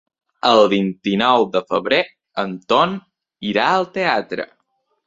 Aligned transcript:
El 0.51 0.61
vint-i-nou 0.71 1.45
de 1.57 1.61
febrer 1.75 2.01
en 2.45 2.57
Ton 2.75 2.99
irà 3.53 3.71
al 3.77 3.89
teatre. 4.01 4.53